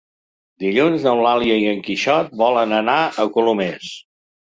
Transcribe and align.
Dilluns 0.61 1.03
n'Eulàlia 1.07 1.57
i 1.63 1.67
en 1.71 1.83
Quixot 1.87 2.31
volen 2.39 2.73
anar 2.79 2.97
a 3.05 3.27
Colomers. 3.37 3.93